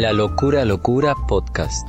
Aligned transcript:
La 0.00 0.14
locura 0.14 0.64
locura 0.64 1.14
podcast. 1.28 1.86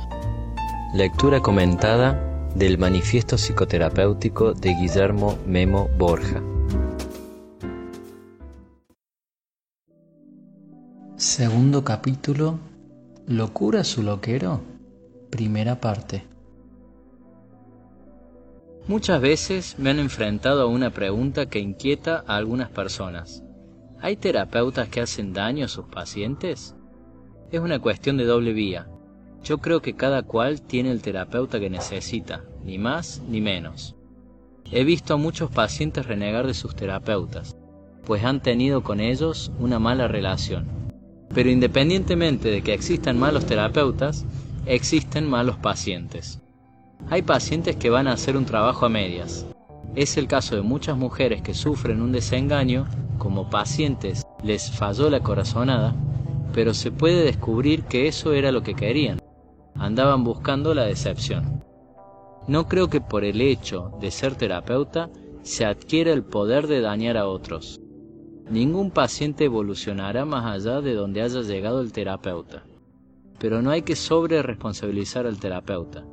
Lectura 0.92 1.40
comentada 1.40 2.12
del 2.54 2.76
manifiesto 2.76 3.36
psicoterapéutico 3.38 4.52
de 4.52 4.74
Guillermo 4.74 5.38
Memo 5.46 5.88
Borja. 5.96 6.42
Segundo 11.16 11.84
capítulo. 11.84 12.58
¿Locura 13.26 13.82
su 13.82 14.02
loquero? 14.02 14.60
Primera 15.30 15.80
parte. 15.80 16.26
Muchas 18.88 19.22
veces 19.22 19.78
me 19.78 19.88
han 19.88 20.00
enfrentado 20.00 20.60
a 20.60 20.66
una 20.66 20.90
pregunta 20.90 21.48
que 21.48 21.60
inquieta 21.60 22.22
a 22.26 22.36
algunas 22.36 22.68
personas. 22.68 23.42
¿Hay 24.02 24.16
terapeutas 24.16 24.90
que 24.90 25.00
hacen 25.00 25.32
daño 25.32 25.64
a 25.64 25.68
sus 25.68 25.86
pacientes? 25.86 26.74
Es 27.52 27.60
una 27.60 27.78
cuestión 27.80 28.16
de 28.16 28.24
doble 28.24 28.54
vía. 28.54 28.86
Yo 29.44 29.58
creo 29.58 29.82
que 29.82 29.92
cada 29.92 30.22
cual 30.22 30.62
tiene 30.62 30.90
el 30.90 31.02
terapeuta 31.02 31.60
que 31.60 31.68
necesita, 31.68 32.44
ni 32.64 32.78
más 32.78 33.20
ni 33.28 33.42
menos. 33.42 33.94
He 34.70 34.84
visto 34.84 35.12
a 35.12 35.18
muchos 35.18 35.50
pacientes 35.50 36.06
renegar 36.06 36.46
de 36.46 36.54
sus 36.54 36.74
terapeutas, 36.74 37.54
pues 38.06 38.24
han 38.24 38.40
tenido 38.40 38.82
con 38.82 39.00
ellos 39.00 39.52
una 39.58 39.78
mala 39.78 40.08
relación. 40.08 40.66
Pero 41.34 41.50
independientemente 41.50 42.50
de 42.50 42.62
que 42.62 42.72
existan 42.72 43.18
malos 43.18 43.44
terapeutas, 43.44 44.24
existen 44.64 45.28
malos 45.28 45.58
pacientes. 45.58 46.40
Hay 47.10 47.20
pacientes 47.20 47.76
que 47.76 47.90
van 47.90 48.08
a 48.08 48.12
hacer 48.12 48.38
un 48.38 48.46
trabajo 48.46 48.86
a 48.86 48.88
medias. 48.88 49.46
Es 49.94 50.16
el 50.16 50.26
caso 50.26 50.56
de 50.56 50.62
muchas 50.62 50.96
mujeres 50.96 51.42
que 51.42 51.52
sufren 51.52 52.00
un 52.00 52.12
desengaño, 52.12 52.86
como 53.18 53.50
pacientes 53.50 54.22
les 54.42 54.70
falló 54.70 55.10
la 55.10 55.20
corazonada, 55.20 55.94
pero 56.52 56.74
se 56.74 56.90
puede 56.90 57.24
descubrir 57.24 57.84
que 57.84 58.08
eso 58.08 58.32
era 58.32 58.52
lo 58.52 58.62
que 58.62 58.74
querían. 58.74 59.18
Andaban 59.74 60.24
buscando 60.24 60.74
la 60.74 60.84
decepción. 60.84 61.64
No 62.46 62.66
creo 62.68 62.88
que 62.88 63.00
por 63.00 63.24
el 63.24 63.40
hecho 63.40 63.92
de 64.00 64.10
ser 64.10 64.34
terapeuta 64.34 65.10
se 65.42 65.64
adquiera 65.64 66.12
el 66.12 66.24
poder 66.24 66.66
de 66.66 66.80
dañar 66.80 67.16
a 67.16 67.26
otros. 67.26 67.80
Ningún 68.50 68.90
paciente 68.90 69.44
evolucionará 69.44 70.24
más 70.24 70.44
allá 70.44 70.80
de 70.80 70.94
donde 70.94 71.22
haya 71.22 71.40
llegado 71.40 71.80
el 71.80 71.92
terapeuta. 71.92 72.64
Pero 73.38 73.62
no 73.62 73.70
hay 73.70 73.82
que 73.82 73.96
sobre 73.96 74.42
responsabilizar 74.42 75.26
al 75.26 75.38
terapeuta. 75.38 76.04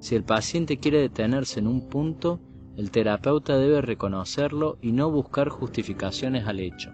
Si 0.00 0.14
el 0.14 0.24
paciente 0.24 0.78
quiere 0.78 1.00
detenerse 1.00 1.60
en 1.60 1.66
un 1.66 1.88
punto, 1.88 2.40
el 2.76 2.90
terapeuta 2.90 3.56
debe 3.56 3.80
reconocerlo 3.80 4.78
y 4.82 4.92
no 4.92 5.10
buscar 5.10 5.48
justificaciones 5.48 6.46
al 6.46 6.60
hecho. 6.60 6.92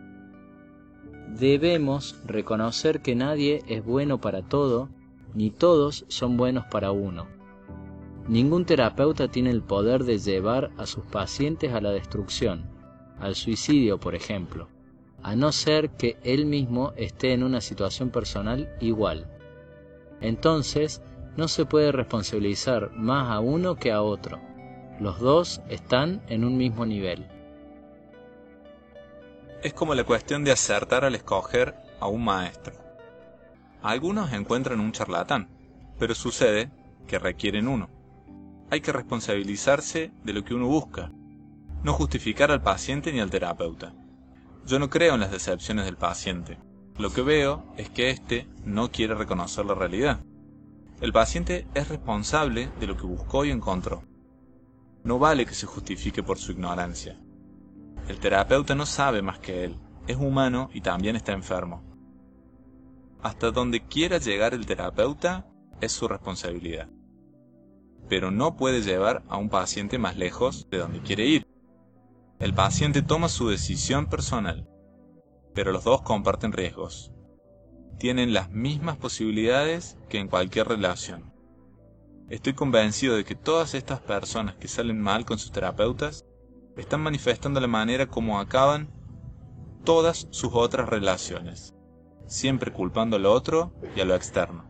Debemos 1.38 2.20
reconocer 2.26 3.00
que 3.00 3.14
nadie 3.14 3.62
es 3.66 3.82
bueno 3.82 4.20
para 4.20 4.42
todo, 4.42 4.90
ni 5.34 5.50
todos 5.50 6.04
son 6.08 6.36
buenos 6.36 6.66
para 6.66 6.92
uno. 6.92 7.26
Ningún 8.28 8.66
terapeuta 8.66 9.28
tiene 9.28 9.50
el 9.50 9.62
poder 9.62 10.04
de 10.04 10.18
llevar 10.18 10.72
a 10.76 10.84
sus 10.84 11.06
pacientes 11.06 11.72
a 11.72 11.80
la 11.80 11.90
destrucción, 11.90 12.70
al 13.18 13.34
suicidio, 13.34 13.98
por 13.98 14.14
ejemplo, 14.14 14.68
a 15.22 15.34
no 15.34 15.52
ser 15.52 15.90
que 15.90 16.18
él 16.22 16.44
mismo 16.44 16.92
esté 16.96 17.32
en 17.32 17.44
una 17.44 17.62
situación 17.62 18.10
personal 18.10 18.76
igual. 18.80 19.26
Entonces, 20.20 21.00
no 21.38 21.48
se 21.48 21.64
puede 21.64 21.92
responsabilizar 21.92 22.92
más 22.94 23.30
a 23.30 23.40
uno 23.40 23.76
que 23.76 23.90
a 23.90 24.02
otro. 24.02 24.38
Los 25.00 25.18
dos 25.18 25.62
están 25.70 26.22
en 26.28 26.44
un 26.44 26.58
mismo 26.58 26.84
nivel. 26.84 27.26
Es 29.62 29.72
como 29.74 29.94
la 29.94 30.02
cuestión 30.02 30.42
de 30.42 30.50
acertar 30.50 31.04
al 31.04 31.14
escoger 31.14 31.76
a 32.00 32.08
un 32.08 32.24
maestro. 32.24 32.74
Algunos 33.80 34.32
encuentran 34.32 34.80
un 34.80 34.90
charlatán, 34.90 35.48
pero 36.00 36.16
sucede 36.16 36.72
que 37.06 37.20
requieren 37.20 37.68
uno. 37.68 37.88
Hay 38.70 38.80
que 38.80 38.90
responsabilizarse 38.90 40.10
de 40.24 40.32
lo 40.32 40.44
que 40.44 40.54
uno 40.54 40.66
busca, 40.66 41.12
no 41.84 41.92
justificar 41.92 42.50
al 42.50 42.60
paciente 42.60 43.12
ni 43.12 43.20
al 43.20 43.30
terapeuta. 43.30 43.94
Yo 44.66 44.80
no 44.80 44.90
creo 44.90 45.14
en 45.14 45.20
las 45.20 45.30
decepciones 45.30 45.84
del 45.84 45.96
paciente. 45.96 46.58
Lo 46.98 47.12
que 47.12 47.22
veo 47.22 47.64
es 47.76 47.88
que 47.88 48.10
éste 48.10 48.48
no 48.64 48.90
quiere 48.90 49.14
reconocer 49.14 49.64
la 49.64 49.76
realidad. 49.76 50.24
El 51.00 51.12
paciente 51.12 51.68
es 51.74 51.88
responsable 51.88 52.68
de 52.80 52.88
lo 52.88 52.96
que 52.96 53.06
buscó 53.06 53.44
y 53.44 53.52
encontró. 53.52 54.02
No 55.04 55.20
vale 55.20 55.46
que 55.46 55.54
se 55.54 55.66
justifique 55.66 56.24
por 56.24 56.38
su 56.38 56.50
ignorancia. 56.50 57.21
El 58.08 58.18
terapeuta 58.18 58.74
no 58.74 58.86
sabe 58.86 59.22
más 59.22 59.38
que 59.38 59.64
él, 59.64 59.78
es 60.06 60.16
humano 60.16 60.70
y 60.72 60.80
también 60.80 61.16
está 61.16 61.32
enfermo. 61.32 61.82
Hasta 63.22 63.50
donde 63.50 63.86
quiera 63.86 64.18
llegar 64.18 64.54
el 64.54 64.66
terapeuta 64.66 65.46
es 65.80 65.92
su 65.92 66.08
responsabilidad. 66.08 66.88
Pero 68.08 68.30
no 68.30 68.56
puede 68.56 68.82
llevar 68.82 69.22
a 69.28 69.36
un 69.36 69.48
paciente 69.48 69.98
más 69.98 70.16
lejos 70.16 70.68
de 70.70 70.78
donde 70.78 71.00
quiere 71.00 71.26
ir. 71.26 71.46
El 72.40 72.52
paciente 72.52 73.02
toma 73.02 73.28
su 73.28 73.48
decisión 73.48 74.06
personal, 74.06 74.68
pero 75.54 75.70
los 75.70 75.84
dos 75.84 76.02
comparten 76.02 76.52
riesgos 76.52 77.12
tienen 78.02 78.34
las 78.34 78.50
mismas 78.50 78.96
posibilidades 78.96 79.96
que 80.08 80.18
en 80.18 80.26
cualquier 80.26 80.66
relación. 80.66 81.32
Estoy 82.28 82.52
convencido 82.52 83.14
de 83.14 83.24
que 83.24 83.36
todas 83.36 83.74
estas 83.74 84.00
personas 84.00 84.56
que 84.56 84.66
salen 84.66 85.00
mal 85.00 85.24
con 85.24 85.38
sus 85.38 85.52
terapeutas 85.52 86.24
están 86.76 87.00
manifestando 87.02 87.60
la 87.60 87.66
manera 87.66 88.06
como 88.06 88.40
acaban 88.40 88.88
todas 89.84 90.28
sus 90.30 90.52
otras 90.54 90.88
relaciones, 90.88 91.74
siempre 92.26 92.72
culpando 92.72 93.16
al 93.16 93.26
otro 93.26 93.72
y 93.96 94.00
a 94.00 94.04
lo 94.04 94.14
externo. 94.14 94.64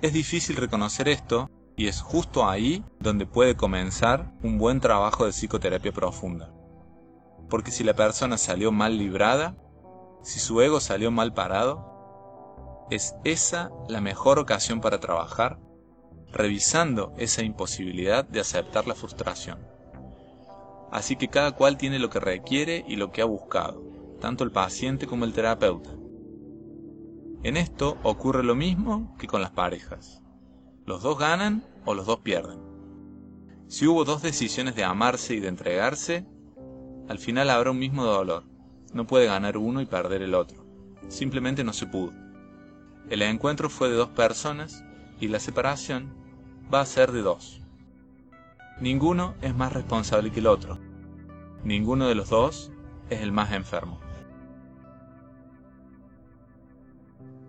Es 0.00 0.12
difícil 0.12 0.56
reconocer 0.56 1.08
esto 1.08 1.50
y 1.76 1.88
es 1.88 2.00
justo 2.00 2.48
ahí 2.48 2.84
donde 2.98 3.26
puede 3.26 3.56
comenzar 3.56 4.32
un 4.42 4.58
buen 4.58 4.80
trabajo 4.80 5.24
de 5.26 5.32
psicoterapia 5.32 5.92
profunda. 5.92 6.52
Porque 7.48 7.70
si 7.70 7.84
la 7.84 7.94
persona 7.94 8.38
salió 8.38 8.72
mal 8.72 8.96
librada, 8.96 9.56
si 10.22 10.38
su 10.38 10.60
ego 10.60 10.80
salió 10.80 11.10
mal 11.10 11.34
parado, 11.34 11.90
¿Es 12.90 13.14
esa 13.22 13.70
la 13.88 14.00
mejor 14.00 14.40
ocasión 14.40 14.80
para 14.80 14.98
trabajar? 14.98 15.60
Revisando 16.32 17.14
esa 17.18 17.44
imposibilidad 17.44 18.24
de 18.24 18.40
aceptar 18.40 18.88
la 18.88 18.96
frustración. 18.96 19.60
Así 20.90 21.16
que 21.16 21.28
cada 21.28 21.52
cual 21.52 21.76
tiene 21.76 21.98
lo 21.98 22.10
que 22.10 22.20
requiere 22.20 22.84
y 22.86 22.96
lo 22.96 23.12
que 23.12 23.22
ha 23.22 23.26
buscado, 23.26 23.82
tanto 24.20 24.44
el 24.44 24.50
paciente 24.50 25.06
como 25.06 25.24
el 25.24 25.32
terapeuta. 25.32 25.90
En 27.42 27.56
esto 27.56 27.96
ocurre 28.02 28.42
lo 28.42 28.54
mismo 28.54 29.16
que 29.18 29.26
con 29.26 29.40
las 29.40 29.52
parejas. 29.52 30.22
Los 30.84 31.02
dos 31.02 31.18
ganan 31.18 31.64
o 31.84 31.94
los 31.94 32.06
dos 32.06 32.20
pierden. 32.20 32.60
Si 33.68 33.86
hubo 33.86 34.04
dos 34.04 34.20
decisiones 34.20 34.74
de 34.74 34.84
amarse 34.84 35.34
y 35.34 35.40
de 35.40 35.48
entregarse, 35.48 36.26
al 37.08 37.18
final 37.18 37.48
habrá 37.50 37.70
un 37.70 37.78
mismo 37.78 38.04
dolor. 38.04 38.44
No 38.92 39.06
puede 39.06 39.26
ganar 39.26 39.56
uno 39.56 39.80
y 39.80 39.86
perder 39.86 40.22
el 40.22 40.34
otro. 40.34 40.66
Simplemente 41.08 41.64
no 41.64 41.72
se 41.72 41.86
pudo. 41.86 42.12
El 43.08 43.22
encuentro 43.22 43.70
fue 43.70 43.88
de 43.88 43.94
dos 43.94 44.10
personas 44.10 44.84
y 45.20 45.28
la 45.28 45.40
separación 45.40 46.12
va 46.72 46.80
a 46.80 46.86
ser 46.86 47.12
de 47.12 47.22
dos. 47.22 47.59
Ninguno 48.80 49.34
es 49.42 49.54
más 49.54 49.72
responsable 49.72 50.30
que 50.30 50.40
el 50.40 50.46
otro. 50.46 50.78
Ninguno 51.64 52.08
de 52.08 52.14
los 52.14 52.30
dos 52.30 52.72
es 53.10 53.20
el 53.20 53.30
más 53.30 53.52
enfermo. 53.52 54.00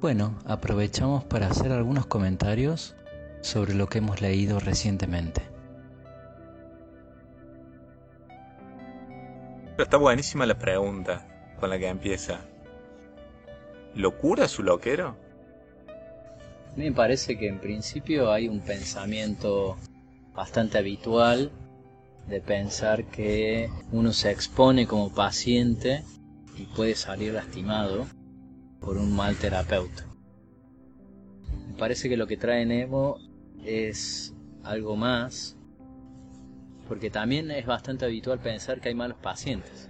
Bueno, 0.02 0.36
aprovechamos 0.46 1.24
para 1.24 1.48
hacer 1.48 1.72
algunos 1.72 2.06
comentarios 2.06 2.96
sobre 3.42 3.76
lo 3.76 3.88
que 3.88 4.00
hemos 4.00 4.22
leído 4.22 4.60
recientemente. 4.60 5.52
está 9.84 9.98
buenísima 9.98 10.46
la 10.46 10.58
pregunta 10.58 11.28
con 11.60 11.70
la 11.70 11.80
que 11.80 11.88
empieza. 11.88 12.42
¿Locura 13.96 14.48
su 14.48 14.64
loquero? 14.64 15.18
A 15.88 16.78
mí 16.78 16.86
me 16.86 16.92
parece 16.92 17.38
que 17.38 17.48
en 17.48 17.60
principio 17.60 18.32
hay 18.32 18.48
un 18.48 18.62
pensamiento 18.62 19.76
bastante 20.34 20.78
habitual 20.78 21.52
de 22.28 22.42
pensar 22.42 23.06
que 23.06 23.70
uno 23.92 24.14
se 24.14 24.32
expone 24.32 24.88
como 24.88 25.14
paciente 25.14 26.04
y 26.58 26.64
puede 26.64 26.96
salir 26.96 27.34
lastimado 27.34 28.06
por 28.80 28.98
un 28.98 29.16
mal 29.16 29.36
terapeuta. 29.36 30.06
Me 31.68 31.78
parece 31.78 32.10
que 32.10 32.18
lo 32.18 32.28
que 32.28 32.38
trae 32.38 32.66
Nemo 32.66 33.18
es 33.66 34.34
algo 34.64 34.96
más, 34.96 35.58
porque 36.88 37.10
también 37.10 37.52
es 37.52 37.66
bastante 37.66 38.06
habitual 38.06 38.40
pensar 38.40 38.82
que 38.82 38.90
hay 38.90 38.96
malos 38.96 39.18
pacientes. 39.18 39.90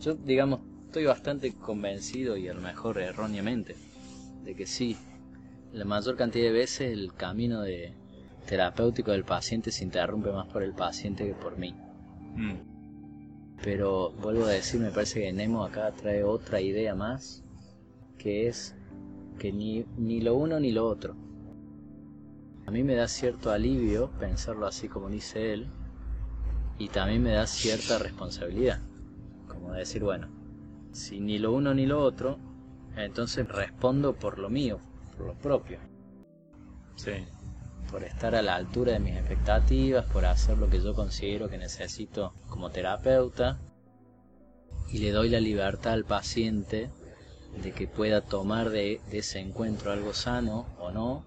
Yo, 0.00 0.14
digamos, 0.14 0.60
estoy 0.86 1.04
bastante 1.04 1.52
convencido, 1.54 2.36
y 2.36 2.48
a 2.48 2.54
lo 2.54 2.60
mejor 2.60 2.98
erróneamente, 2.98 3.76
de 4.44 4.54
que 4.54 4.66
sí, 4.66 4.96
la 5.72 5.84
mayor 5.84 6.16
cantidad 6.16 6.44
de 6.44 6.52
veces 6.52 6.92
el 6.92 7.14
camino 7.14 7.62
de 7.62 7.94
terapéutico 8.46 9.12
del 9.12 9.24
paciente 9.24 9.70
se 9.70 9.84
interrumpe 9.84 10.30
más 10.32 10.46
por 10.48 10.62
el 10.62 10.72
paciente 10.72 11.26
que 11.26 11.34
por 11.34 11.58
mí. 11.58 11.74
Mm. 12.36 12.74
Pero 13.62 14.12
vuelvo 14.12 14.44
a 14.44 14.50
decir, 14.50 14.80
me 14.80 14.90
parece 14.90 15.20
que 15.20 15.32
Nemo 15.32 15.64
acá 15.64 15.92
trae 15.92 16.22
otra 16.22 16.60
idea 16.60 16.94
más, 16.94 17.42
que 18.18 18.48
es 18.48 18.76
que 19.38 19.52
ni, 19.52 19.84
ni 19.96 20.20
lo 20.20 20.34
uno 20.34 20.60
ni 20.60 20.72
lo 20.72 20.86
otro. 20.86 21.16
A 22.66 22.70
mí 22.70 22.82
me 22.82 22.94
da 22.94 23.08
cierto 23.08 23.50
alivio 23.50 24.10
pensarlo 24.18 24.66
así 24.66 24.88
como 24.88 25.08
dice 25.08 25.52
él, 25.52 25.66
y 26.78 26.88
también 26.88 27.22
me 27.22 27.32
da 27.32 27.46
cierta 27.46 27.98
responsabilidad, 27.98 28.80
como 29.48 29.72
decir, 29.72 30.02
bueno, 30.02 30.28
si 30.92 31.20
ni 31.20 31.38
lo 31.38 31.52
uno 31.52 31.74
ni 31.74 31.86
lo 31.86 32.02
otro, 32.02 32.38
entonces 32.96 33.48
respondo 33.48 34.14
por 34.14 34.38
lo 34.38 34.50
mío, 34.50 34.80
por 35.16 35.26
lo 35.26 35.34
propio. 35.34 35.78
Sí. 36.96 37.12
Por 37.94 38.02
estar 38.02 38.34
a 38.34 38.42
la 38.42 38.56
altura 38.56 38.94
de 38.94 38.98
mis 38.98 39.14
expectativas, 39.14 40.04
por 40.06 40.24
hacer 40.24 40.58
lo 40.58 40.68
que 40.68 40.82
yo 40.82 40.96
considero 40.96 41.48
que 41.48 41.58
necesito 41.58 42.34
como 42.48 42.72
terapeuta, 42.72 43.60
y 44.90 44.98
le 44.98 45.12
doy 45.12 45.28
la 45.28 45.38
libertad 45.38 45.92
al 45.92 46.04
paciente 46.04 46.90
de 47.62 47.70
que 47.70 47.86
pueda 47.86 48.20
tomar 48.20 48.70
de, 48.70 49.00
ese 49.12 49.38
encuentro 49.38 49.92
algo 49.92 50.12
sano 50.12 50.66
o 50.80 50.90
no, 50.90 51.24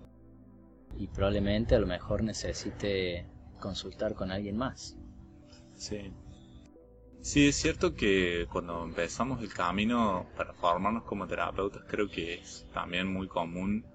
y 1.00 1.08
probablemente 1.08 1.74
a 1.74 1.80
lo 1.80 1.88
mejor 1.88 2.22
necesite 2.22 3.25
consultar 3.62 4.14
con 4.14 4.30
alguien 4.30 4.58
más. 4.58 4.98
Sí. 5.74 6.12
Sí, 7.22 7.48
es 7.48 7.56
cierto 7.56 7.94
que 7.94 8.46
cuando 8.52 8.84
empezamos 8.84 9.42
el 9.42 9.54
camino 9.54 10.25
para 10.36 10.52
formarnos 10.52 11.04
como 11.04 11.28
terapeutas, 11.28 11.84
creo 11.88 12.10
que 12.10 12.34
es 12.34 12.68
también 12.74 13.08
muy 13.08 13.30
común 13.30 13.86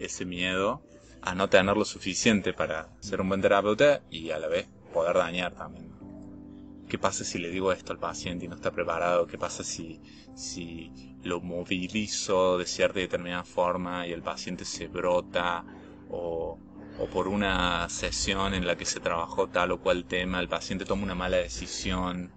ese 0.00 0.24
miedo 0.24 0.82
a 1.22 1.34
no 1.34 1.48
tener 1.48 1.76
lo 1.76 1.84
suficiente 1.84 2.52
para 2.52 2.88
ser 3.00 3.20
un 3.20 3.28
buen 3.28 3.40
terapeuta 3.40 4.02
y 4.10 4.30
a 4.30 4.38
la 4.38 4.48
vez 4.48 4.68
poder 4.92 5.16
dañar 5.16 5.54
también. 5.54 5.92
¿Qué 6.88 6.98
pasa 6.98 7.24
si 7.24 7.38
le 7.38 7.48
digo 7.48 7.72
esto 7.72 7.92
al 7.92 7.98
paciente 7.98 8.44
y 8.44 8.48
no 8.48 8.56
está 8.56 8.70
preparado? 8.70 9.26
¿Qué 9.26 9.38
pasa 9.38 9.64
si, 9.64 10.00
si 10.34 11.16
lo 11.22 11.40
movilizo 11.40 12.58
de 12.58 12.66
cierta 12.66 12.98
y 12.98 13.02
determinada 13.02 13.44
forma 13.44 14.06
y 14.06 14.12
el 14.12 14.22
paciente 14.22 14.64
se 14.64 14.88
brota? 14.88 15.64
O, 16.10 16.58
o 16.98 17.06
por 17.06 17.28
una 17.28 17.88
sesión 17.88 18.52
en 18.52 18.66
la 18.66 18.76
que 18.76 18.84
se 18.84 19.00
trabajó 19.00 19.48
tal 19.48 19.70
o 19.72 19.80
cual 19.80 20.04
tema, 20.04 20.40
el 20.40 20.48
paciente 20.48 20.84
toma 20.84 21.04
una 21.04 21.14
mala 21.14 21.38
decisión. 21.38 22.30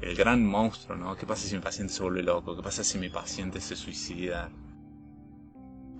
El 0.00 0.14
gran 0.16 0.46
monstruo, 0.46 0.96
¿no? 0.96 1.16
¿Qué 1.16 1.26
pasa 1.26 1.46
si 1.46 1.54
mi 1.54 1.62
paciente 1.62 1.92
se 1.92 2.02
vuelve 2.02 2.22
loco? 2.22 2.56
¿Qué 2.56 2.62
pasa 2.62 2.84
si 2.84 2.98
mi 2.98 3.10
paciente 3.10 3.60
se 3.60 3.76
suicida? 3.76 4.50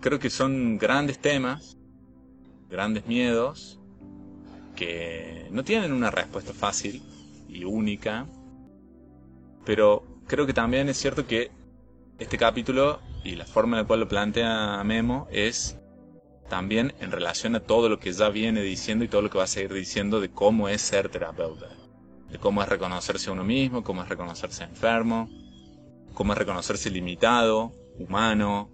Creo 0.00 0.19
que 0.19 0.31
son 0.31 0.78
grandes 0.78 1.19
temas, 1.19 1.78
grandes 2.70 3.06
miedos, 3.06 3.78
que 4.75 5.49
no 5.50 5.64
tienen 5.64 5.93
una 5.93 6.11
respuesta 6.11 6.52
fácil 6.52 7.02
y 7.49 7.64
única, 7.64 8.26
pero 9.64 10.05
creo 10.26 10.46
que 10.46 10.52
también 10.52 10.88
es 10.88 10.99
cierto 10.99 11.26
que 11.26 11.50
este 12.19 12.38
capítulo 12.38 13.00
y 13.25 13.37
la 13.37 13.44
forma 13.44 13.76
en 13.76 13.82
la 13.82 13.87
cual 13.87 14.00
lo 14.00 14.08
plantea 14.08 14.82
Memo 14.84 15.26
es 15.31 15.78
también 16.49 16.93
en 17.00 17.11
relación 17.11 17.56
a 17.56 17.61
todo 17.61 17.88
lo 17.88 17.99
que 17.99 18.12
ya 18.12 18.28
viene 18.28 18.62
diciendo 18.62 19.05
y 19.05 19.08
todo 19.08 19.22
lo 19.22 19.31
que 19.31 19.38
va 19.38 19.44
a 19.44 19.49
seguir 19.49 19.72
diciendo 19.72 20.20
de 20.20 20.31
cómo 20.31 20.69
es 20.69 20.82
ser 20.82 21.08
terapeuta, 21.08 21.69
de 22.31 22.38
cómo 22.38 22.62
es 22.62 22.69
reconocerse 22.69 23.31
a 23.31 23.32
uno 23.32 23.44
mismo, 23.44 23.82
cómo 23.82 24.02
es 24.02 24.08
reconocerse 24.08 24.64
enfermo, 24.64 25.28
cómo 26.12 26.32
es 26.32 26.38
reconocerse 26.38 26.90
limitado, 26.90 27.72
humano. 27.99 28.70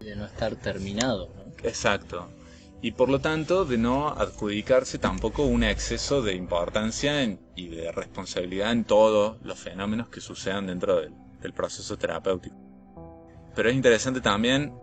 De 0.00 0.14
no 0.14 0.26
estar 0.26 0.54
terminado. 0.56 1.28
Exacto. 1.62 2.28
Y 2.82 2.92
por 2.92 3.08
lo 3.08 3.20
tanto 3.20 3.64
de 3.64 3.78
no 3.78 4.08
adjudicarse 4.08 4.98
tampoco 4.98 5.44
un 5.44 5.64
exceso 5.64 6.22
de 6.22 6.34
importancia 6.34 7.22
y 7.54 7.68
de 7.68 7.90
responsabilidad 7.90 8.72
en 8.72 8.84
todos 8.84 9.38
los 9.42 9.58
fenómenos 9.58 10.08
que 10.08 10.20
sucedan 10.20 10.66
dentro 10.66 11.00
del 11.00 11.52
proceso 11.52 11.96
terapéutico. 11.96 12.56
Pero 13.54 13.70
es 13.70 13.74
interesante 13.74 14.20
también 14.20 14.74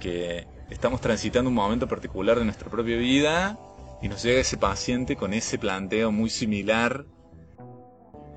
que 0.00 0.46
estamos 0.70 1.00
transitando 1.00 1.50
un 1.50 1.54
momento 1.54 1.86
particular 1.86 2.38
de 2.38 2.44
nuestra 2.44 2.70
propia 2.70 2.96
vida 2.96 3.58
y 4.02 4.08
nos 4.08 4.22
llega 4.22 4.40
ese 4.40 4.56
paciente 4.56 5.16
con 5.16 5.34
ese 5.34 5.58
planteo 5.58 6.10
muy 6.10 6.30
similar 6.30 7.04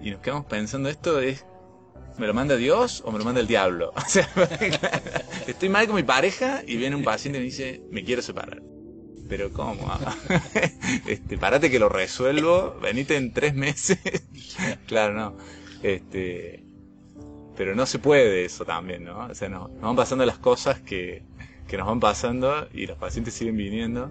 y 0.01 0.11
nos 0.11 0.19
quedamos 0.21 0.45
pensando, 0.45 0.89
¿esto 0.89 1.19
es, 1.19 1.45
me 2.17 2.27
lo 2.27 2.33
manda 2.33 2.55
Dios 2.55 3.01
o 3.05 3.11
me 3.11 3.19
lo 3.19 3.25
manda 3.25 3.41
el 3.41 3.47
diablo? 3.47 3.93
O 3.95 4.09
sea, 4.09 4.27
estoy 5.47 5.69
mal 5.69 5.87
con 5.87 5.95
mi 5.95 6.03
pareja 6.03 6.61
y 6.65 6.77
viene 6.77 6.95
un 6.95 7.03
paciente 7.03 7.37
y 7.37 7.41
me 7.41 7.45
dice, 7.45 7.81
me 7.91 8.03
quiero 8.03 8.21
separar. 8.21 8.61
Pero 9.27 9.51
¿cómo? 9.51 9.91
este, 11.07 11.37
parate 11.37 11.69
que 11.69 11.79
lo 11.79 11.89
resuelvo, 11.89 12.77
venite 12.81 13.17
en 13.17 13.33
tres 13.33 13.53
meses. 13.53 13.99
claro, 14.87 15.13
no. 15.13 15.37
Este, 15.83 16.63
pero 17.55 17.75
no 17.75 17.85
se 17.85 17.99
puede 17.99 18.45
eso 18.45 18.63
también, 18.65 19.03
¿no? 19.03 19.27
O 19.27 19.35
sea, 19.35 19.49
no, 19.49 19.67
nos 19.67 19.81
van 19.81 19.95
pasando 19.95 20.25
las 20.25 20.37
cosas 20.37 20.79
que, 20.79 21.23
que 21.67 21.77
nos 21.77 21.87
van 21.87 21.99
pasando 21.99 22.67
y 22.73 22.87
los 22.87 22.97
pacientes 22.97 23.33
siguen 23.33 23.57
viniendo 23.57 24.09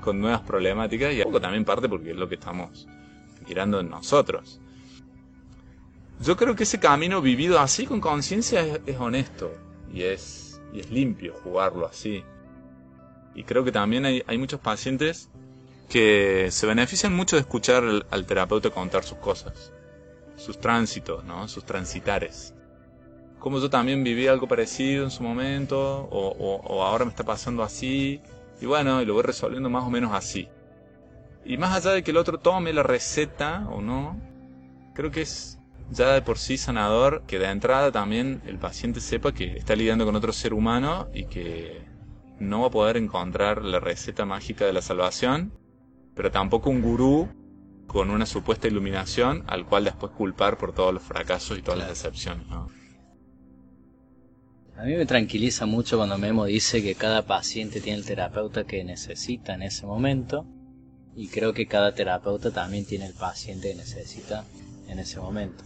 con 0.00 0.20
nuevas 0.20 0.40
problemáticas 0.42 1.14
y 1.14 1.18
un 1.18 1.24
poco 1.24 1.40
también 1.40 1.64
parte 1.64 1.88
porque 1.88 2.10
es 2.10 2.16
lo 2.16 2.28
que 2.28 2.34
estamos 2.36 2.88
mirando 3.46 3.80
en 3.80 3.90
nosotros. 3.90 4.60
Yo 6.20 6.36
creo 6.36 6.54
que 6.56 6.64
ese 6.64 6.80
camino 6.80 7.20
vivido 7.20 7.60
así 7.60 7.86
con 7.86 8.00
conciencia 8.00 8.64
es, 8.86 8.96
honesto 8.98 9.52
y 9.92 10.02
es, 10.02 10.60
y 10.72 10.80
es 10.80 10.90
limpio 10.90 11.34
jugarlo 11.42 11.86
así. 11.86 12.24
Y 13.34 13.44
creo 13.44 13.64
que 13.64 13.72
también 13.72 14.04
hay, 14.04 14.22
hay 14.26 14.38
muchos 14.38 14.60
pacientes 14.60 15.30
que 15.88 16.48
se 16.50 16.66
benefician 16.66 17.14
mucho 17.14 17.36
de 17.36 17.40
escuchar 17.40 17.84
al, 18.10 18.26
terapeuta 18.26 18.70
contar 18.70 19.04
sus 19.04 19.18
cosas, 19.18 19.72
sus 20.36 20.58
tránsitos, 20.60 21.24
¿no? 21.24 21.46
sus 21.48 21.64
transitares 21.64 22.54
como 23.38 23.60
yo 23.60 23.70
también 23.70 24.02
viví 24.04 24.26
algo 24.26 24.48
parecido 24.48 25.04
en 25.04 25.10
su 25.10 25.22
momento, 25.22 26.08
o, 26.10 26.82
ahora 26.82 27.04
me 27.04 27.10
está 27.10 27.24
pasando 27.24 27.62
así, 27.62 28.20
y 28.60 28.66
bueno, 28.66 29.00
y 29.00 29.06
lo 29.06 29.14
voy 29.14 29.22
resolviendo 29.22 29.70
más 29.70 29.84
o 29.84 29.90
menos 29.90 30.12
así. 30.12 30.48
Y 31.44 31.56
más 31.56 31.74
allá 31.74 31.94
de 31.94 32.02
que 32.02 32.10
el 32.10 32.16
otro 32.16 32.38
tome 32.38 32.72
la 32.72 32.82
receta 32.82 33.66
o 33.70 33.80
no, 33.80 34.20
creo 34.94 35.10
que 35.10 35.22
es 35.22 35.57
ya 35.90 36.12
de 36.12 36.22
por 36.22 36.38
sí 36.38 36.56
sanador 36.58 37.24
que 37.26 37.38
de 37.38 37.46
entrada 37.46 37.90
también 37.92 38.42
el 38.46 38.58
paciente 38.58 39.00
sepa 39.00 39.32
que 39.32 39.56
está 39.56 39.74
lidiando 39.74 40.04
con 40.04 40.16
otro 40.16 40.32
ser 40.32 40.52
humano 40.52 41.08
y 41.14 41.24
que 41.26 41.82
no 42.38 42.60
va 42.60 42.66
a 42.68 42.70
poder 42.70 42.96
encontrar 42.96 43.62
la 43.62 43.80
receta 43.80 44.24
mágica 44.24 44.66
de 44.66 44.72
la 44.72 44.82
salvación, 44.82 45.52
pero 46.14 46.30
tampoco 46.30 46.70
un 46.70 46.82
gurú 46.82 47.28
con 47.86 48.10
una 48.10 48.26
supuesta 48.26 48.68
iluminación 48.68 49.44
al 49.46 49.64
cual 49.64 49.84
después 49.84 50.12
culpar 50.12 50.58
por 50.58 50.74
todos 50.74 50.92
los 50.92 51.02
fracasos 51.02 51.58
y 51.58 51.62
todas 51.62 51.78
las 51.78 51.88
decepciones. 51.88 52.46
¿no? 52.48 52.68
A 54.76 54.84
mí 54.84 54.94
me 54.94 55.06
tranquiliza 55.06 55.66
mucho 55.66 55.96
cuando 55.96 56.18
Memo 56.18 56.44
dice 56.44 56.82
que 56.82 56.94
cada 56.94 57.26
paciente 57.26 57.80
tiene 57.80 57.98
el 57.98 58.04
terapeuta 58.04 58.64
que 58.64 58.84
necesita 58.84 59.54
en 59.54 59.62
ese 59.62 59.86
momento 59.86 60.46
y 61.16 61.28
creo 61.28 61.52
que 61.52 61.66
cada 61.66 61.94
terapeuta 61.94 62.52
también 62.52 62.84
tiene 62.84 63.06
el 63.06 63.14
paciente 63.14 63.70
que 63.70 63.74
necesita 63.74 64.44
en 64.86 64.98
ese 65.00 65.18
momento. 65.18 65.64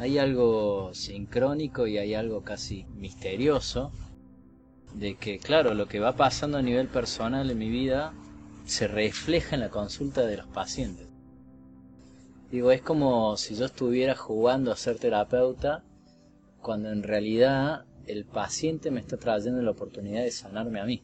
Hay 0.00 0.16
algo 0.16 0.94
sincrónico 0.94 1.86
y 1.86 1.98
hay 1.98 2.14
algo 2.14 2.42
casi 2.42 2.86
misterioso 2.96 3.92
de 4.94 5.16
que, 5.16 5.38
claro, 5.38 5.74
lo 5.74 5.88
que 5.88 6.00
va 6.00 6.16
pasando 6.16 6.56
a 6.56 6.62
nivel 6.62 6.88
personal 6.88 7.50
en 7.50 7.58
mi 7.58 7.68
vida 7.68 8.14
se 8.64 8.88
refleja 8.88 9.56
en 9.56 9.60
la 9.60 9.68
consulta 9.68 10.24
de 10.24 10.38
los 10.38 10.46
pacientes. 10.46 11.06
Digo, 12.50 12.70
es 12.70 12.80
como 12.80 13.36
si 13.36 13.54
yo 13.54 13.66
estuviera 13.66 14.16
jugando 14.16 14.72
a 14.72 14.76
ser 14.76 14.98
terapeuta 14.98 15.84
cuando 16.62 16.90
en 16.90 17.02
realidad 17.02 17.84
el 18.06 18.24
paciente 18.24 18.90
me 18.90 19.00
está 19.00 19.18
trayendo 19.18 19.60
la 19.60 19.72
oportunidad 19.72 20.22
de 20.22 20.30
sanarme 20.30 20.80
a 20.80 20.86
mí. 20.86 21.02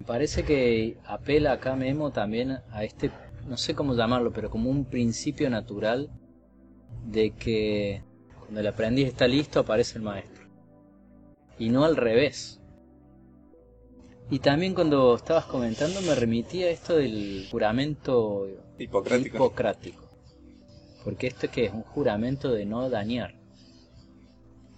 Me 0.00 0.06
parece 0.06 0.42
que 0.42 0.98
apela 1.06 1.52
acá 1.52 1.76
Memo 1.76 2.10
también 2.10 2.58
a 2.72 2.82
este, 2.82 3.12
no 3.46 3.56
sé 3.56 3.76
cómo 3.76 3.94
llamarlo, 3.94 4.32
pero 4.32 4.50
como 4.50 4.70
un 4.70 4.86
principio 4.86 5.48
natural 5.48 6.10
de 7.06 7.30
que 7.32 8.02
cuando 8.40 8.60
el 8.60 8.66
aprendiz 8.66 9.08
está 9.08 9.26
listo 9.26 9.60
aparece 9.60 9.98
el 9.98 10.04
maestro. 10.04 10.46
Y 11.58 11.70
no 11.70 11.84
al 11.84 11.96
revés. 11.96 12.60
Y 14.30 14.40
también 14.40 14.74
cuando 14.74 15.14
estabas 15.14 15.46
comentando 15.46 16.00
me 16.02 16.14
remitía 16.14 16.70
esto 16.70 16.96
del 16.96 17.46
juramento 17.50 18.48
hipocrático. 18.78 19.36
hipocrático. 19.36 20.10
Porque 21.04 21.28
esto 21.28 21.48
que 21.50 21.66
es 21.66 21.72
un 21.72 21.82
juramento 21.82 22.52
de 22.52 22.66
no 22.66 22.90
dañar. 22.90 23.34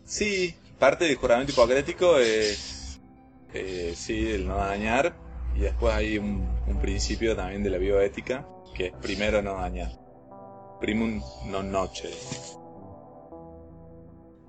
Sí, 0.05 0.55
parte 0.79 1.07
del 1.07 1.17
juramento 1.17 1.53
hipocrático 1.53 2.19
es, 2.19 3.01
eh, 3.55 3.93
sí, 3.97 4.31
el 4.31 4.47
no 4.47 4.57
dañar, 4.57 5.15
y 5.55 5.61
después 5.61 5.95
hay 5.95 6.19
un, 6.19 6.47
principio 6.81 7.35
también 7.35 7.63
de 7.63 7.71
la 7.71 7.79
bioética, 7.79 8.47
que 8.75 8.87
es 8.87 8.93
primero 8.93 9.43
no 9.43 9.55
dañar. 9.55 9.91
Primum 10.81 11.21
non 11.47 11.71
noche. 11.71 12.09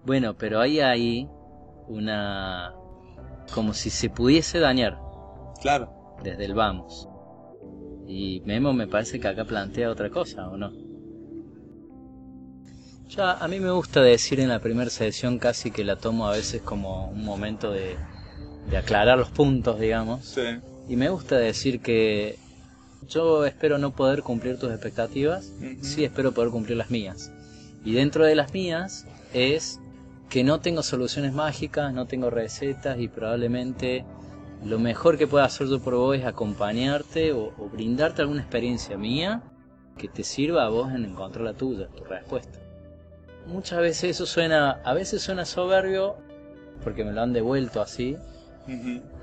Bueno, 0.05 0.36
pero 0.38 0.59
hay 0.59 0.79
ahí 0.79 1.27
una... 1.88 2.74
como 3.53 3.74
si 3.74 3.89
se 3.89 4.09
pudiese 4.09 4.59
dañar. 4.59 5.00
Claro. 5.62 6.17
Desde 6.24 6.45
el 6.45 6.53
vamos. 6.53 7.07
Y 8.07 8.41
Memo 8.45 8.74
me 8.74 8.88
parece 8.88 9.19
que 9.19 9.27
acá 9.27 9.45
plantea 9.45 9.89
otra 9.91 10.09
cosa, 10.09 10.48
¿o 10.50 10.57
no? 10.57 10.71
Ya, 13.07 13.33
a 13.33 13.48
mí 13.48 13.59
me 13.59 13.71
gusta 13.71 14.01
decir 14.01 14.39
en 14.39 14.50
la 14.50 14.59
primera 14.59 14.89
sesión 14.89 15.39
casi 15.39 15.71
que 15.71 15.83
la 15.83 15.95
tomo 15.95 16.27
a 16.27 16.31
veces 16.31 16.62
como 16.62 17.09
un 17.09 17.25
momento 17.25 17.71
de, 17.71 17.98
de 18.69 18.77
aclarar 18.77 19.17
los 19.17 19.31
puntos, 19.31 19.79
digamos. 19.79 20.25
Sí. 20.25 20.41
Y 20.88 20.95
me 20.95 21.09
gusta 21.09 21.38
decir 21.38 21.81
que 21.81 22.38
yo 23.07 23.45
espero 23.45 23.77
no 23.77 23.91
poder 23.91 24.23
cumplir 24.23 24.57
tus 24.59 24.71
expectativas, 24.71 25.51
sí 25.81 26.03
espero 26.03 26.31
poder 26.31 26.51
cumplir 26.51 26.77
las 26.77 26.91
mías. 26.91 27.31
Y 27.85 27.93
dentro 27.93 28.25
de 28.25 28.35
las 28.35 28.53
mías 28.53 29.05
es 29.33 29.79
que 30.29 30.43
no 30.43 30.59
tengo 30.59 30.83
soluciones 30.83 31.33
mágicas, 31.33 31.93
no 31.93 32.05
tengo 32.05 32.29
recetas 32.29 32.99
y 32.99 33.07
probablemente 33.07 34.05
lo 34.63 34.77
mejor 34.77 35.17
que 35.17 35.27
pueda 35.27 35.45
hacer 35.45 35.67
yo 35.67 35.79
por 35.79 35.95
vos 35.95 36.17
es 36.17 36.25
acompañarte 36.25 37.31
o, 37.31 37.53
o 37.57 37.69
brindarte 37.69 38.21
alguna 38.21 38.41
experiencia 38.41 38.97
mía 38.97 39.41
que 39.97 40.07
te 40.07 40.23
sirva 40.23 40.65
a 40.65 40.69
vos 40.69 40.91
en 40.93 41.05
encontrar 41.05 41.45
la 41.45 41.53
tuya, 41.53 41.87
tu 41.87 42.03
respuesta. 42.03 42.59
Muchas 43.47 43.79
veces 43.79 44.11
eso 44.11 44.25
suena, 44.25 44.81
a 44.83 44.93
veces 44.93 45.21
suena 45.21 45.45
soberbio 45.45 46.17
porque 46.83 47.03
me 47.03 47.11
lo 47.11 47.21
han 47.21 47.33
devuelto 47.33 47.81
así, 47.81 48.17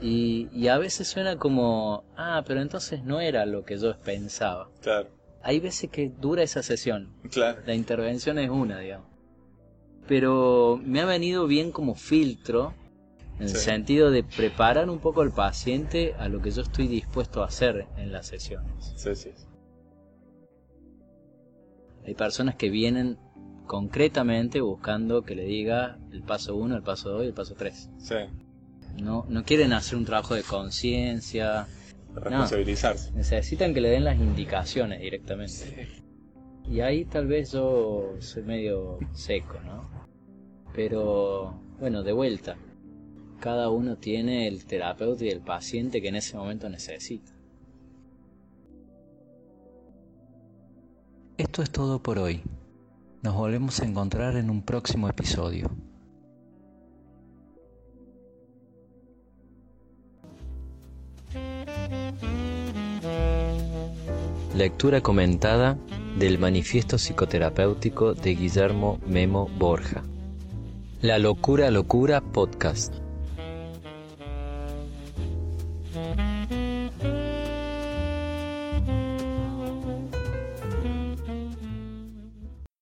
Y, 0.01 0.49
y 0.53 0.69
a 0.69 0.79
veces 0.79 1.09
suena 1.09 1.37
como, 1.37 2.05
ah, 2.17 2.43
pero 2.47 2.61
entonces 2.61 3.03
no 3.05 3.21
era 3.21 3.47
lo 3.47 3.65
que 3.65 3.79
yo 3.79 3.97
pensaba. 3.99 4.69
Claro, 4.83 5.09
Hay 5.43 5.61
veces 5.61 5.91
que 5.91 6.09
dura 6.11 6.43
esa 6.43 6.63
sesión, 6.63 7.13
claro. 7.31 7.61
la 7.67 7.75
intervención 7.75 8.39
es 8.39 8.51
una, 8.51 8.79
digamos. 8.81 9.07
Pero 10.07 10.81
me 10.85 11.01
ha 11.01 11.05
venido 11.07 11.47
bien 11.47 11.73
como 11.73 11.95
filtro, 11.95 12.75
en 13.39 13.43
el 13.43 13.49
sentido 13.51 14.11
de 14.11 14.25
preparar 14.25 14.89
un 14.89 14.99
poco 14.99 15.21
al 15.21 15.31
paciente 15.31 16.15
a 16.19 16.29
lo 16.29 16.41
que 16.41 16.51
yo 16.51 16.63
estoy 16.63 16.89
dispuesto 16.89 17.43
a 17.43 17.47
hacer 17.47 17.87
en 17.97 18.11
las 18.13 18.27
sesiones. 18.27 18.95
Sí, 18.97 19.15
sí. 19.15 19.31
Hay 22.07 22.15
personas 22.15 22.55
que 22.55 22.71
vienen 22.71 23.19
concretamente 23.67 24.61
buscando 24.61 25.23
que 25.23 25.35
le 25.35 25.45
diga 25.45 25.99
el 26.13 26.23
paso 26.23 26.55
1, 26.57 26.77
el 26.77 26.83
paso 26.83 27.11
2 27.11 27.25
y 27.25 27.27
el 27.27 27.35
paso 27.35 27.55
3. 27.57 27.91
Sí. 27.99 28.15
No, 29.01 29.27
no 29.29 29.45
quieren 29.45 29.73
hacer 29.73 29.97
un 29.99 30.05
trabajo 30.05 30.35
de 30.35 30.43
conciencia, 30.43 31.67
Responsabilizarse. 32.15 33.13
necesitan 33.13 33.75
que 33.75 33.81
le 33.81 33.91
den 33.91 34.05
las 34.05 34.17
indicaciones 34.19 35.01
directamente. 35.01 35.89
Y 36.69 36.81
ahí 36.81 37.05
tal 37.05 37.27
vez 37.27 37.53
yo 37.53 38.15
soy 38.21 38.43
medio 38.43 38.99
seco, 39.13 39.61
¿no? 39.65 39.89
Pero 40.75 41.61
bueno, 41.79 42.03
de 42.03 42.13
vuelta, 42.13 42.57
cada 43.41 43.69
uno 43.71 43.97
tiene 43.97 44.49
el 44.49 44.65
terapeuta 44.65 45.25
y 45.25 45.29
el 45.29 45.41
paciente 45.41 46.01
que 46.03 46.09
en 46.09 46.17
ese 46.17 46.37
momento 46.37 46.69
necesita. 46.69 47.33
Esto 51.37 51.63
es 51.63 51.71
todo 51.71 52.03
por 52.03 52.19
hoy. 52.19 52.43
Nos 53.23 53.35
volvemos 53.35 53.81
a 53.81 53.85
encontrar 53.85 54.37
en 54.37 54.49
un 54.51 54.63
próximo 54.63 55.09
episodio. 55.09 55.71
Lectura 64.55 65.01
comentada 65.01 65.77
del 66.19 66.39
Manifiesto 66.39 66.97
Psicoterapéutico 66.97 68.15
de 68.15 68.35
Guillermo 68.35 68.99
Memo 69.07 69.49
Borja. 69.59 70.03
La 71.03 71.19
locura 71.19 71.71
locura 71.71 72.21
podcast. 72.21 73.06